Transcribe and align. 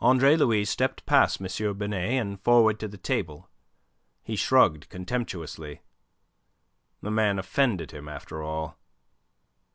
Andre 0.00 0.36
Louis 0.36 0.64
stepped 0.64 1.04
past 1.04 1.38
M. 1.38 1.48
Binet 1.76 1.92
and 2.12 2.40
forward 2.40 2.80
to 2.80 2.88
the 2.88 2.96
table. 2.96 3.50
He 4.22 4.34
shrugged 4.34 4.88
contemptuously. 4.88 5.82
The 7.02 7.10
man 7.10 7.38
offended 7.38 7.90
him, 7.90 8.08
after 8.08 8.42
all. 8.42 8.78